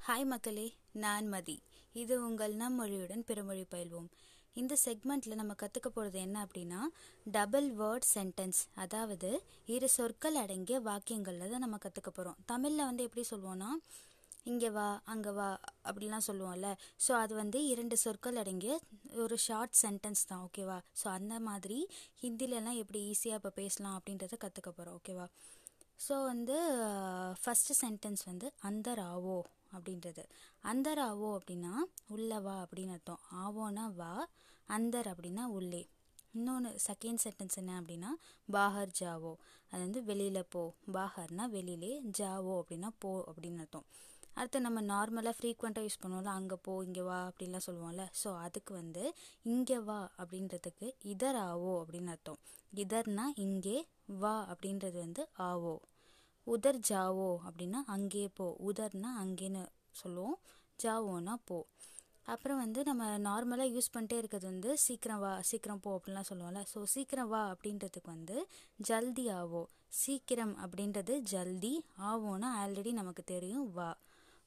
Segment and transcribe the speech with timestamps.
[0.00, 0.64] Hi மக்களே.
[0.94, 1.54] நான் மதி.
[1.94, 4.06] இது உங்கள் நம் மொழியுடன் பிறமொழி பயில்வோம்.
[4.56, 6.80] இந்த செக்மெண்ட்ல நம்ம கத்துக்க போறது என்ன அப்படின்னா
[7.26, 9.30] டபுள் வேர்ட் சென்டென்ஸ் அதாவது
[9.74, 12.38] இரு சொற்கள் அடங்கிய வாக்கியங்கள்ல தான் நம்ம கத்துக்க போறோம்.
[12.52, 13.70] தமிழ்ல வந்து எப்படி சொல்லுவோம்னா
[14.52, 15.48] இங்க வா அங்க வா
[15.88, 16.68] அப்படிலாம் சொல்லுவோம்ல.
[17.04, 18.74] ஸோ அது வந்து இரண்டு சொற்கள் அடங்கிய
[19.24, 21.78] ஒரு ஷார்ட் சென்டென்ஸ் தான் ஓகேவா ஸோ அந்த மாதிரி
[22.24, 25.26] ஹிந்திலலாம் எப்படி ஈஸியாக இப்போ பேசலாம் அப்படின்றத கற்றுக்க போகிறோம் ஓகேவா
[26.00, 26.58] ஸோ வந்து
[27.42, 29.38] ஃபஸ்ட்டு சென்டென்ஸ் வந்து அந்த ராவோ
[29.76, 30.24] அப்படின்றது.
[30.64, 31.72] அந்தர் ஆவோ அப்படின்னா
[32.08, 33.22] உள்ளவா அப்படின்னு அர்த்தம்.
[33.32, 34.28] ஆவோனா வா
[34.68, 35.88] அந்தர் அப்படின்னா உள்ளே.
[36.32, 38.10] இன்னொன்று செகண்ட் சென்டென்ஸ் என்ன அப்படின்னா
[38.52, 39.32] பாஹர் ஜாவோ.
[39.70, 40.62] அது வந்து வெளியில் போ.
[40.92, 43.86] பாஹர்னா வெளியிலே ஜாவோ அப்படின்னா போ அப்படின்னு அர்த்தம்.
[44.34, 48.04] அடுத்து நம்ம நார்மலாக ஃப்ரீக்வெண்ட்டாக யூஸ் பண்ணுவோம்ல அங்கே போ இங்கே வா அப்படின்லாம் சொல்லுவோம்ல.
[48.22, 52.38] ஸோ அதுக்கு வந்து இங்கே வா அப்படின்றதுக்கு இதர் ஆவோ அப்படின்னு அர்த்தம்.
[52.74, 53.76] இதர்னா இங்கே
[54.06, 55.74] வா அப்படின்றது வந்து ஆவோ.
[56.54, 58.46] உதர் ஜாவோ அப்படின்னா அங்கே போ.
[58.68, 59.62] உதர்னா அங்கேன்னு
[60.00, 60.38] சொல்லுவோம்.
[60.78, 61.58] ஜாவோனா போ.
[62.32, 66.60] அப்புறம் வந்து நம்ம நார்மலாக யூஸ் பண்ணிட்டே இருக்கிறது வந்து சீக்கிரம் வா சீக்கிரம் போ அப்படின்லாம் சொல்லுவோம்ல.
[66.72, 68.36] ஸோ சீக்கிரம் வா அப்படின்றதுக்கு வந்து
[68.88, 69.62] ஜல்தி ஆவோ.
[70.00, 71.72] சீக்கிரம் அப்படின்றது ஜல்தி
[72.10, 73.90] ஆவோனா ஆல்ரெடி நமக்கு தெரியும் வா.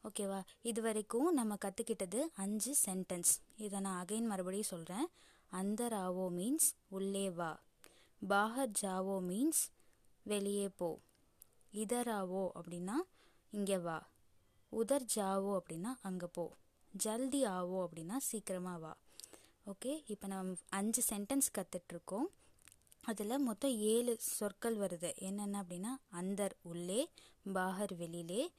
[0.03, 5.07] ஓகேவா இது வரைக்கும் நம்ம கற்றுக்கிட்டது அஞ்சு சென்டென்ஸ் இதை நான் அகைன் மறுபடியும் சொல்கிறேன்
[5.51, 7.51] அந்தர் ஆவோ மீன்ஸ் உள்ளே வா.
[8.21, 9.63] பாகர் ஜாவோ மீன்ஸ்
[10.25, 10.89] வெளியே போ.
[11.73, 12.95] இதராவோ அப்படின்னா
[13.51, 13.97] இங்கே வா.
[14.71, 16.51] உதர் ஜாவோ அப்படின்னா அங்கே போ.
[16.93, 18.93] ஜல்தி ஆவோ அப்படின்னா சீக்கிரமாக வா.
[19.65, 20.03] ஓகே?
[20.07, 22.27] இப்போ நம்ம அஞ்சு சென்டென்ஸ் கற்றுட்ருக்கோம்
[23.03, 25.15] அதில் மொத்தம் ஏழு சொற்கள் வருது.
[25.17, 27.09] என்னென்ன அப்படின்னா அந்தர் உள்ளே
[27.53, 28.51] பாகர் வெளியிலே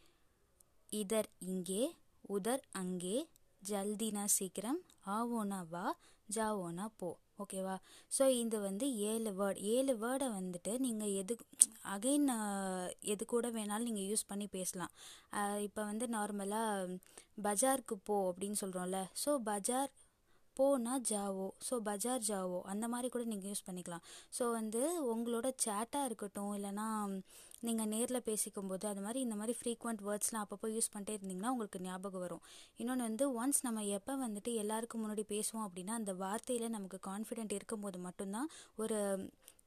[0.92, 3.28] இதர் இங்கே உதர் அங்கே
[3.70, 4.80] ஜல்தினா சீக்கிரம்.
[5.16, 5.86] ஆவோனா வா
[6.36, 7.10] ஜாவோனா போ.
[7.42, 7.74] ஓகேவா
[8.16, 11.34] ஸோ இது வந்து ஏழு வேர்ட் ஏழு வேர்டை வந்துட்டு நீங்கள் எது
[11.94, 12.28] அகைன்
[13.12, 14.92] எது கூட வேணாலும் நீங்கள் யூஸ் பண்ணி பேசலாம்.
[15.66, 16.98] இப்போ வந்து நார்மலாக
[17.46, 19.92] பஜாருக்கு போ அப்படின்னு சொல்கிறோம்ல ஸோ பஜார்
[20.56, 21.46] போனா ஜாவோ.
[21.68, 22.58] ஸோ பஜார் ஜாவோ.
[22.72, 24.04] அந்த மாதிரி கூட நீங்கள் யூஸ் பண்ணிக்கலாம்.
[24.36, 24.82] ஸோ வந்து
[25.14, 26.86] உங்களோட சேட்டாக இருக்கட்டும் இல்லைனா
[27.68, 32.24] நீங்கள் நேரில் பேசிக்கும்போது அது மாதிரி இந்த மாதிரி ஃப்ரீக்வெண்ட் வேர்ட்ஸ்லாம் அப்பப்போ யூஸ் பண்ணிட்டே இருந்தீங்கன்னா உங்களுக்கு ஞாபகம்
[32.24, 32.42] வரும்.
[32.82, 38.00] இன்னொன்று வந்து ஒன்ஸ் நம்ம எப்போ வந்துட்டு எல்லாருக்கும் முன்னாடி பேசுவோம் அப்படின்னா அந்த வார்த்தையில் நமக்கு கான்ஃபிடென்ட் இருக்கும்போது
[38.08, 38.50] மட்டும்தான்
[38.84, 38.98] ஒரு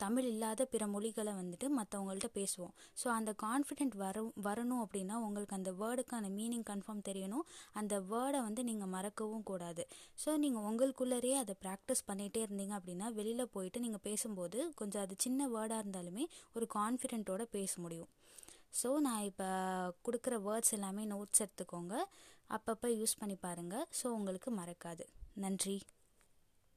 [0.01, 2.73] தமிழ் இல்லாத பிற மொழிகளை வந்துட்டு மற்றவங்கள்ட்ட பேசுவோம்.
[3.01, 7.45] ஸோ அந்த கான்ஃபிடென்ட் வர வரணும் அப்படின்னா உங்களுக்கு அந்த வேர்டுக்கான மீனிங் கன்ஃபார்ம் தெரியணும்.
[7.79, 9.83] அந்த வேர்டை வந்து நீங்கள் மறக்கவும் கூடாது.
[10.23, 15.47] ஸோ நீங்கள் உங்களுக்குள்ளேயே அதை ப்ராக்டிஸ் பண்ணிகிட்டே இருந்தீங்க அப்படின்னா வெளியில் போயிட்டு நீங்கள் பேசும்போது கொஞ்சம் அது சின்ன
[15.55, 16.25] வேர்டாக இருந்தாலுமே
[16.57, 18.11] ஒரு கான்ஃபிடென்ட்டோட பேச முடியும்.
[18.79, 19.49] ஸோ நான் இப்போ
[20.05, 21.95] கொடுக்குற வேர்ட்ஸ் எல்லாமே நோட்ஸ் எடுத்துக்கோங்க.
[22.57, 25.05] அப்பப்போ யூஸ் பண்ணி பாருங்கள் ஸோ உங்களுக்கு மறக்காது.
[25.45, 25.77] நன்றி.